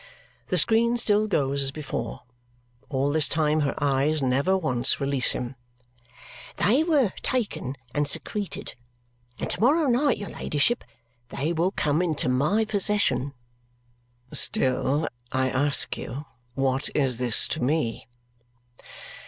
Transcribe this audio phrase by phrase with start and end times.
[0.47, 2.21] The screen still goes, as before.
[2.89, 5.53] All this time her eyes never once release him.
[6.57, 8.73] "They were taken and secreted.
[9.37, 10.83] And to morrow night, your ladyship,
[11.29, 13.35] they will come into my possession."
[14.33, 16.25] "Still I ask you,
[16.55, 18.07] what is this to me?"